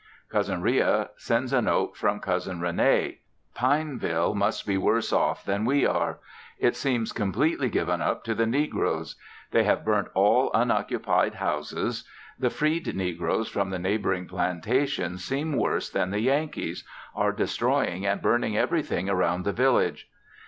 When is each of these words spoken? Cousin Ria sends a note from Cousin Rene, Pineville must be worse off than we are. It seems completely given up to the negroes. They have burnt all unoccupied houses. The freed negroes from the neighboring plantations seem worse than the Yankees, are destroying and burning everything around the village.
Cousin 0.29 0.63
Ria 0.63 1.11
sends 1.17 1.53
a 1.53 1.61
note 1.61 1.95
from 1.95 2.19
Cousin 2.21 2.59
Rene, 2.59 3.19
Pineville 3.53 4.33
must 4.33 4.65
be 4.65 4.75
worse 4.75 5.13
off 5.13 5.45
than 5.45 5.63
we 5.63 5.85
are. 5.85 6.17
It 6.57 6.75
seems 6.75 7.11
completely 7.11 7.69
given 7.69 8.01
up 8.01 8.23
to 8.23 8.33
the 8.33 8.47
negroes. 8.47 9.15
They 9.51 9.63
have 9.65 9.85
burnt 9.85 10.07
all 10.15 10.49
unoccupied 10.55 11.35
houses. 11.35 12.09
The 12.39 12.49
freed 12.49 12.95
negroes 12.95 13.47
from 13.47 13.69
the 13.69 13.77
neighboring 13.77 14.25
plantations 14.27 15.23
seem 15.23 15.53
worse 15.55 15.91
than 15.91 16.09
the 16.09 16.19
Yankees, 16.21 16.83
are 17.15 17.31
destroying 17.31 18.03
and 18.03 18.23
burning 18.23 18.57
everything 18.57 19.07
around 19.07 19.43
the 19.43 19.53
village. 19.53 20.09